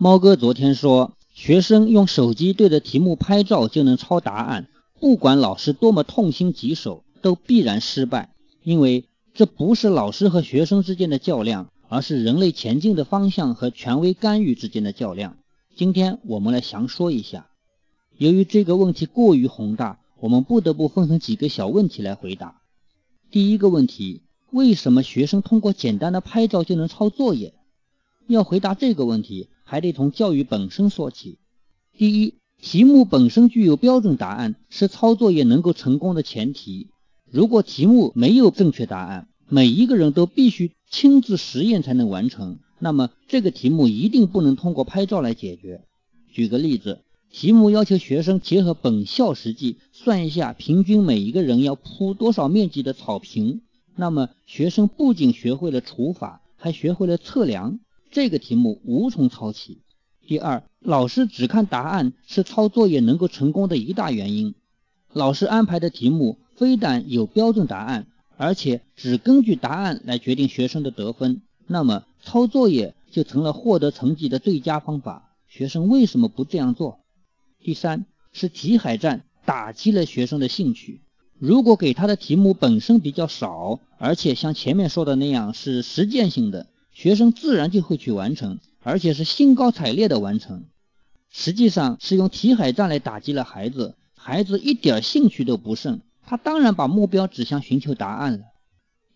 [0.00, 4.68] 猫哥昨天说，学生用手机对着题目拍照就能抄答案，
[5.00, 8.32] 不管老师多么痛心疾首，都必然失败，
[8.62, 15.36] 因为这不是老师和学生之间的较量，而是人类前进的方向和权威干预之间的较量。
[15.74, 17.48] 今天我们来详说一下。
[18.16, 22.62] 由于这个问题过于宏大，我们不得不分成几个小问题来回答。
[23.32, 24.22] 第一个问题，
[24.52, 27.54] 为什么学生通过简单的拍照就能抄作业？
[28.28, 29.48] 要回答这个问题。
[29.70, 31.36] 还得从教育本身说起。
[31.94, 36.88] 第一，题目本身具有标准答案，是抄作业能够成功的前提。
[37.30, 45.82] 如果题目没有正确答案，每一个人都必须亲自实验才能完成，那么这个题目一定不能通过拍照来解决。
[46.32, 47.00] 举个例子，
[47.30, 53.60] 题目要求学生结合本校实际，算一下平均每一个人要铺多少面积的草坪。
[53.96, 57.80] 那么学生不仅学会了除法，还学会了测量。
[58.10, 59.82] 这个题目无从抄起。
[60.26, 64.54] 第二，老师只看答案是抄作业能够成功的一大原因。
[65.12, 68.06] 老师安排的题目非但有标准答案，
[68.36, 75.34] 而且只根据答案来决定学生的得分，那么抄作业就成了获得成绩的最佳方法。
[75.48, 77.00] 学生为什么不这样做？
[77.62, 81.00] 第三，是题海战打击了学生的兴趣。
[81.38, 86.66] 如果给他的题目本身比较少，而且像前面说的那样是实践性的。
[86.98, 90.64] 学生自然就会去完成，而且是兴高采烈的完成。
[91.30, 98.40] 实际上是用题海战来打击了孩子，孩子一点兴趣都不剩，他当然把目标指向寻求答案了。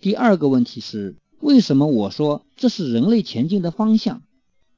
[0.00, 4.22] 第二个问题是，为什么我说这是人类前进的方向？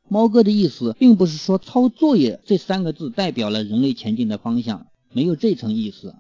[0.09, 6.15] 猫哥的意思并不是说抄作业这三个字代表了人类前进的方向，没有这层意思。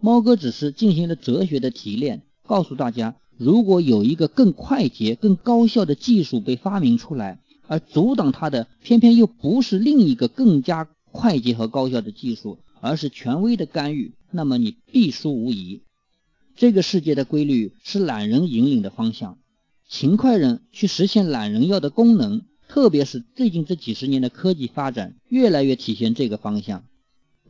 [0.00, 3.16] 猫哥只是进行了哲学的提炼，告诉大家。
[3.38, 15.82] 如果有一个更快捷、更高效的技术被发明出来，而阻挡它的偏偏又不是另一个更加快捷和高效的技术，而是权威的干预，那么你必输无疑。
[16.56, 19.36] 这个世界的规律是懒人引领的方向，
[19.86, 26.84] 勤快人去实现懒人要的功能，特别是最近这几十年的科技发展，越来越体现这个方向。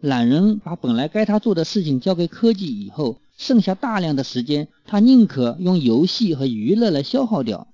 [0.01, 3.21] 懒人把本来该他做的事情交给科技以后。
[3.37, 7.69] 剩下大量的时间，他宁可用游戏和娱乐来消耗掉。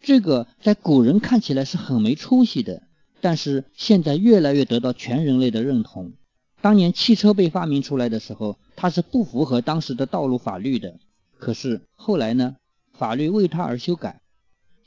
[0.00, 2.82] 这个在古人看起来是很没出息的，
[3.20, 6.12] 但是现在越来越得到全人类的认同。
[6.60, 10.98] 当年汽车被发明出来的时候，它是不符合当时的道路法律的。
[11.38, 12.56] 可是后来呢，
[12.92, 14.20] 法律为它而修改。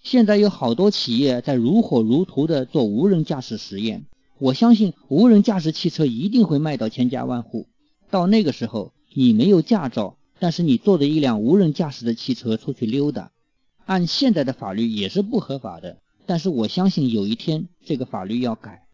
[0.03, 4.05] 现在有好多企业在如火如荼的做无人驾驶实验。
[4.37, 7.67] 我相信无人驾驶汽车一定会卖到千家万户。
[8.11, 8.93] 到那个时候。
[9.13, 13.31] 你没有驾照，但是你坐着一辆无人驾驶的汽车出去溜达，
[13.85, 15.97] 按现在的法律也是不合法的。
[16.25, 18.85] 但是我相信有一天这个法律要改。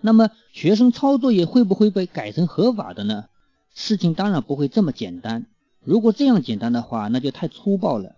[0.00, 3.26] 那么学生抄作业会不会被改成合法的呢？
[3.74, 5.46] 事情当然不会这么简单。
[5.84, 8.16] 如果这样简单的话，那就太粗暴了。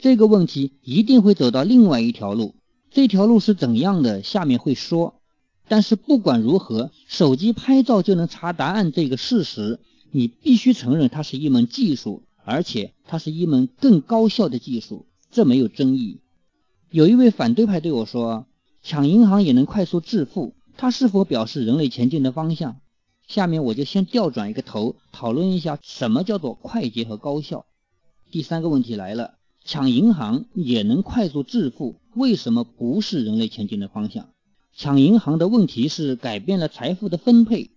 [0.00, 2.54] 这个问题一定会走到另外一条路。
[2.90, 4.22] 这条路是怎样的？
[4.22, 5.14] 下面会说。
[5.68, 9.80] 但是不管如何，手机拍照就能查答案这个事实。
[10.16, 16.20] 你必须承认它是一门技术，而且它是一门更高效的技术，这没有争议。
[16.88, 18.46] 有一位反对派对我说
[18.80, 22.76] ：“抢银行也能快速致富，它是否表示人类前进的方向？”
[23.26, 27.66] 下面我就先调转一个头，讨论一下什么叫做快捷和高效。
[28.30, 34.28] 第三个问题来了：抢银行也能快速致富，为什么不是人类前进的方向？
[34.76, 37.70] 抢银行的问题是改变了财富的分配，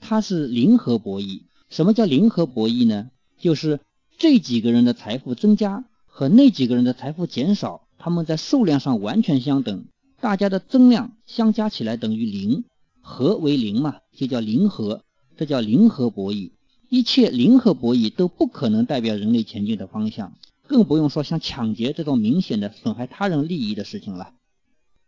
[0.00, 1.42] 它是零和博弈。
[1.72, 3.08] 什么叫零和博弈呢？
[3.38, 3.80] 就是
[4.18, 9.86] 这几个人的财富增加和那几个人的财富减少，他们在数量上完全相等，
[10.20, 12.64] 大家的增量相加起来等于零，
[13.00, 15.02] 和为零嘛，就叫零和，
[15.38, 16.50] 这叫零和博弈。
[16.90, 20.34] 一切零和博弈都不可能代表人类前进的方向，
[20.66, 24.34] 更不用说像抢劫这种明显的损害他人利益的事情了。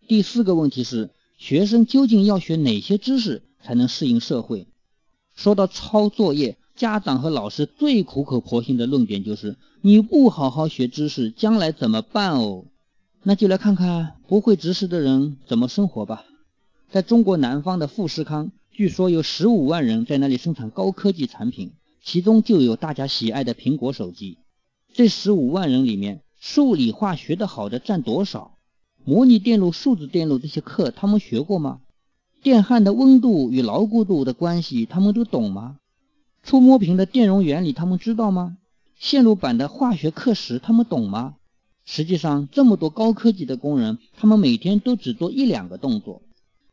[0.09, 4.67] 第四个问题是，学生究竟要学哪些知识才能适应社会？
[5.35, 12.65] 说到抄作业，家长和老师最苦口婆心的论点就是：你不好好学知识，将来怎么办哦？
[13.23, 16.25] 那就来看看不会知识的人怎么生活吧。
[16.91, 21.71] 在中国南方的富士康，据说有十五万人在那里生产高科技产品，
[22.03, 24.39] 其中就有大家喜爱的苹果手机。
[24.93, 28.59] 这十五万人里面，数理化学得好的占多少？
[29.05, 31.81] 模拟电路、数字电路这些课，他们学过吗？
[32.43, 35.77] 电焊的温度与牢固度的关系，他们都懂吗？
[36.45, 38.59] 触摸屏的电容原理，他们知道吗？
[38.99, 41.37] 线路板的化学课时，他们懂吗？
[41.87, 46.21] 实际上，这么多高科技的工人，他们每天都只做一两个动作，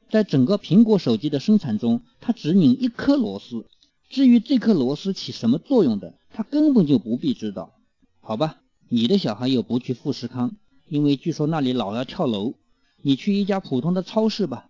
[0.09, 3.65] 在整个苹果手机的生产中，他只拧一颗螺丝。
[4.09, 7.71] 至于这颗螺丝起什么作用的，他根本就不必知道。
[8.19, 8.57] 好吧，
[8.89, 10.51] 你的小孩又不去富士康，
[10.89, 12.55] 因为据说那里老要跳楼。
[13.01, 14.67] 你去一家普通的超市吧，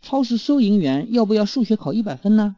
[0.00, 2.56] 超市收银员要不要数学考一百分呢？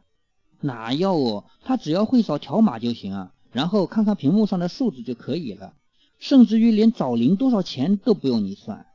[0.61, 5.73] 哪要哦，他只要会扫条码就行啊，然后看看屏幕上的数字就可以了，
[6.19, 8.85] 甚至于连找零多少钱都不用你算。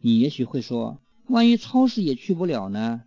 [0.00, 0.98] 你也许会说，
[1.28, 3.02] 万一超市也去不了呢？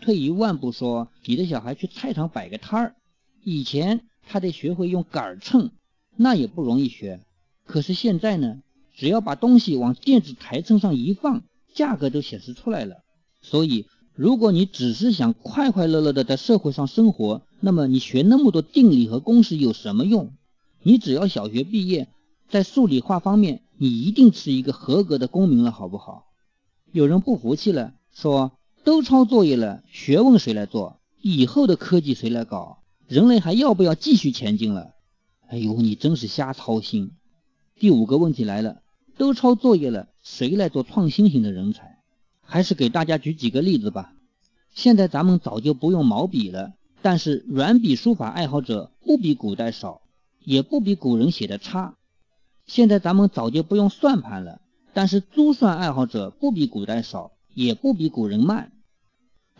[0.00, 2.94] 退一万步说，你的小孩去菜场摆个摊儿，
[3.42, 5.70] 以前他得学会用杆秤，
[6.16, 7.20] 那也不容易学。
[7.64, 8.62] 可是现在呢，
[8.94, 11.42] 只要把东西往电子台秤上一放。
[11.74, 12.96] 价格都显示出来了，
[13.40, 20.32] 所以如果你只是想快快乐乐的在社会上生活，那么你学那么多定理和公式有什么用？
[20.82, 22.08] 你只要小学毕业，
[22.48, 26.26] 在数理化方面，你一定是一个合格的公民了，好不好？
[26.90, 28.50] 有人不服气了，说
[28.82, 30.98] 都抄作业了，学问谁来做？
[31.20, 32.82] 以后的科技谁来搞？
[33.06, 34.94] 人类还要不要继续前进了？
[35.46, 37.12] 哎呦，你真是瞎操心！
[37.78, 38.82] 第五个问题来了，
[39.16, 40.08] 都抄作业了。
[40.20, 41.98] 谁来做创新型的人才？
[42.40, 44.12] 还是给大家举几个例子吧。
[44.74, 46.72] 现在咱们早就不用毛笔了，
[47.02, 50.02] 但是软笔书法爱好者不比古代少，
[50.44, 51.96] 也不比古人写的差。
[52.64, 54.60] 现在咱们早就不用算盘了，
[54.94, 58.72] 但是珠算爱好者不比古代少，也不比古人慢。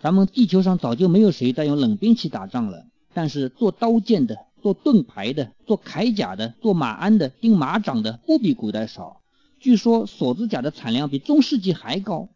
[0.01, 9.21] 咱们地球上早就没有谁在用冷兵器打仗了，但是做刀剑的、做盾牌的、做铠甲的、做马鞍的、钉马掌的不比古代少。
[9.59, 12.29] 据说锁子甲的产量比中世纪还高，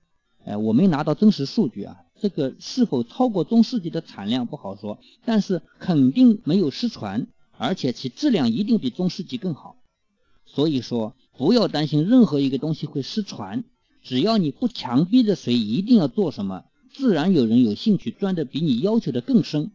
[0.45, 7.27] 哎，我没拿到真实数据啊，这个是否超过中世纪的产量不好说，但是肯定没有失传，
[7.59, 9.77] 而且其质量一定比中世纪更好。
[10.47, 13.65] 所以说，不要担心任何一个东西会失传，
[14.03, 19.73] 只要你不强逼着谁一定要做什么，自然有人有兴趣钻的比你要求的更深。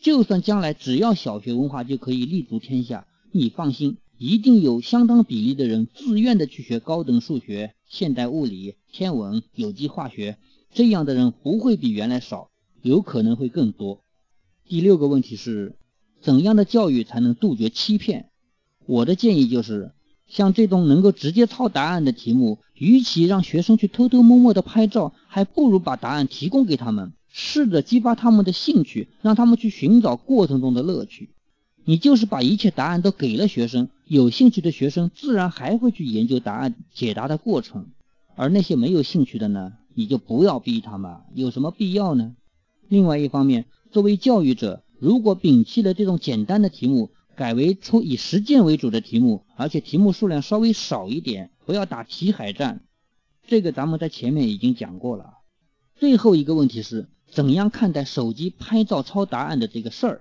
[0.00, 3.98] 就算将来只要小学文化就可以立足天下，你放心。
[4.16, 10.38] 一定有相当比例的人自愿的去学高等数学、现代物理、天文、有机化学，
[10.74, 12.50] 这样的人不会比原来少，
[12.82, 14.00] 有可能会更多。
[14.66, 15.76] 第六个问题是，
[16.20, 18.30] 怎样的教育才能杜绝欺骗？
[18.84, 19.92] 我的建议就是，
[20.26, 31.30] 像这种能够直接抄答案的题目，与其让学生去偷偷摸摸的拍照，还不如把答案提供给他们，试着激发他们的兴趣，让他们去寻找过程中的乐趣。
[31.84, 37.92] 你就是把一切答案都给了学生，有兴趣的学生自然还会去研究答案解答的过程，
[38.34, 42.36] 而那些没有兴趣的呢，你就不要逼他们，有什么必要呢？
[42.88, 52.84] 另外一方面，作为教育者，如果摒弃了这种简单的题目，改为出以实践为主的题目，而且题目数量稍微少一点，不要打题海战，
[53.46, 55.38] 这个咱们在前面已经讲过了。
[55.96, 60.20] 最后一个问题是怎样看待手机拍照抄答案的这个事儿？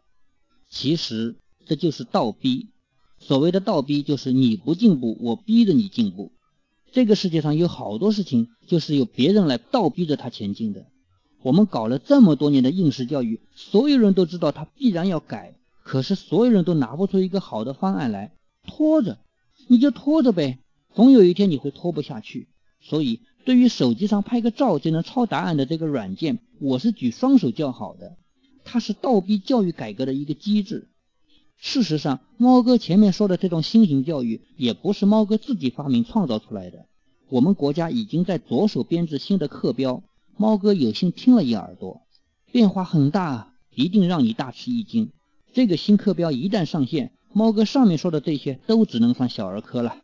[0.70, 1.36] 其实。
[1.66, 2.72] 这就是倒逼。
[3.20, 6.34] 所谓的倒逼，就是你不进步，我逼着你进步。
[6.94, 10.86] 这个世界上有好多事情，就是由别人来倒逼着他前进的。
[11.42, 18.31] 我们搞了这么多年的应试教育，所有人都知道他必然要改，可是所有人都拿不出一个好的方案来，
[18.68, 19.18] 拖着，
[19.68, 20.60] 你就拖着呗，
[20.94, 22.48] 总有一天你会拖不下去。
[22.80, 28.18] 所以，对于手机上拍个照就能抄答案的这个软件，我是举双手叫好的。
[28.63, 30.89] 它是倒逼教育改革的一个机制。
[31.65, 36.88] 事实上，猫哥前面说的这种新型教育也不是猫哥自己发明创造出来的。
[37.29, 40.03] 我们国家已经在着手编制新的课标，
[40.36, 42.01] 猫哥有幸听了一耳朵，
[42.51, 45.12] 变化很大，一定让你大吃一惊。
[45.53, 50.02] 这个新课标一旦上线，猫哥上面说的这些都只能算小儿科了。